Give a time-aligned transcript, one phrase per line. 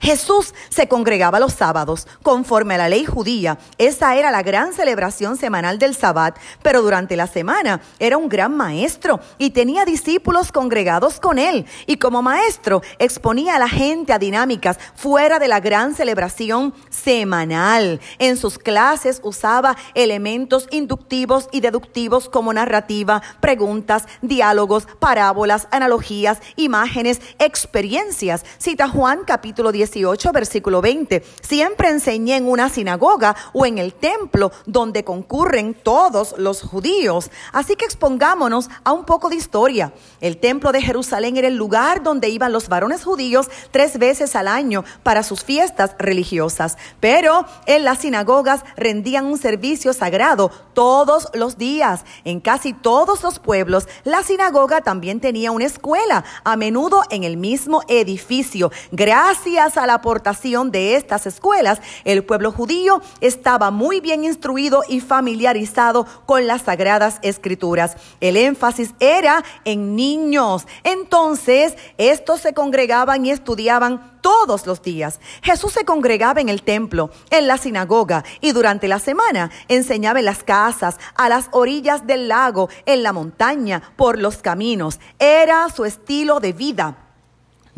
[0.00, 3.58] Jesús se congregaba los sábados conforme a la ley judía.
[3.78, 8.56] Esa era la gran celebración semanal del sabbat, pero durante la semana era un gran
[8.56, 11.66] maestro y tenía discípulos congregados con él.
[11.86, 18.00] Y como maestro exponía a la gente a dinámicas fuera de la gran celebración semanal.
[18.18, 27.20] En sus clases usaba elementos inductivos y deductivos como narrativa, preguntas, diálogos, parábolas, analogías, imágenes,
[27.38, 28.44] experiencias.
[28.58, 31.24] Cita Juan capítulo 10 18, versículo 20.
[31.40, 37.30] Siempre enseñé en una sinagoga o en el templo donde concurren todos los judíos.
[37.52, 39.92] Así que expongámonos a un poco de historia.
[40.20, 44.48] El templo de Jerusalén era el lugar donde iban los varones judíos tres veces al
[44.48, 46.76] año para sus fiestas religiosas.
[47.00, 52.04] Pero en las sinagogas rendían un servicio sagrado todos los días.
[52.24, 57.36] En casi todos los pueblos, la sinagoga también tenía una escuela, a menudo en el
[57.36, 58.70] mismo edificio.
[58.92, 65.00] Gracias a la aportación de estas escuelas, el pueblo judío estaba muy bien instruido y
[65.00, 67.96] familiarizado con las sagradas escrituras.
[68.20, 70.66] El énfasis era en niños.
[70.84, 75.20] Entonces, estos se congregaban y estudiaban todos los días.
[75.42, 80.24] Jesús se congregaba en el templo, en la sinagoga y durante la semana enseñaba en
[80.24, 84.98] las casas, a las orillas del lago, en la montaña, por los caminos.
[85.18, 87.04] Era su estilo de vida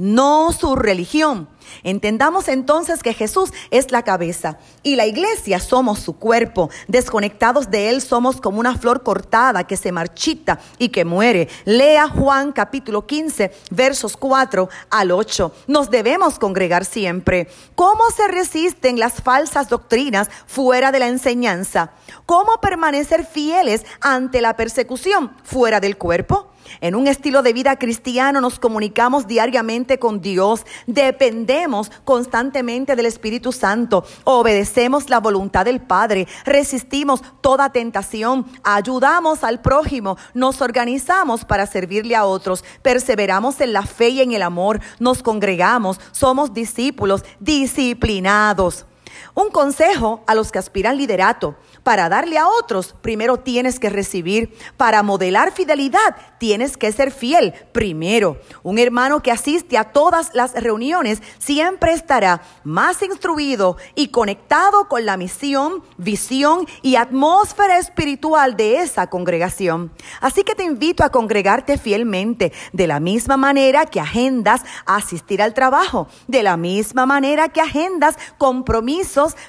[0.01, 1.47] no su religión.
[1.83, 6.71] Entendamos entonces que Jesús es la cabeza y la iglesia somos su cuerpo.
[6.89, 11.49] Desconectados de Él somos como una flor cortada que se marchita y que muere.
[11.65, 15.53] Lea Juan capítulo 15 versos 4 al 8.
[15.67, 17.49] Nos debemos congregar siempre.
[17.75, 21.93] ¿Cómo se resisten las falsas doctrinas fuera de la enseñanza?
[22.27, 26.51] ¿Cómo permanecer fieles ante la persecución fuera del cuerpo?
[26.81, 31.60] En un estilo de vida cristiano nos comunicamos diariamente con Dios, dependemos
[32.05, 40.17] constantemente del Espíritu Santo, obedecemos la voluntad del Padre, resistimos toda tentación, ayudamos al prójimo,
[40.35, 45.23] nos organizamos para servirle a otros, perseveramos en la fe y en el amor, nos
[45.23, 48.87] congregamos, somos discípulos disciplinados.
[49.35, 51.57] Un consejo a los que aspiran liderato.
[51.83, 54.57] Para darle a otros, primero tienes que recibir.
[54.77, 58.39] Para modelar fidelidad, tienes que ser fiel primero.
[58.63, 65.07] Un hermano que asiste a todas las reuniones siempre estará más instruido y conectado con
[65.07, 69.93] la misión, visión y atmósfera espiritual de esa congregación.
[70.21, 75.55] Así que te invito a congregarte fielmente, de la misma manera que agendas asistir al
[75.55, 78.17] trabajo, de la misma manera que agendas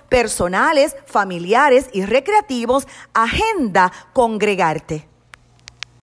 [0.10, 5.11] personales, familiares y recreativos, agenda congregarte.